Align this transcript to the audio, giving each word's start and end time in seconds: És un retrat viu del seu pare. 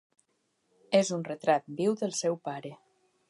És 0.99 1.11
un 1.17 1.27
retrat 1.27 1.69
viu 1.81 1.95
del 2.01 2.17
seu 2.23 2.39
pare. 2.49 2.73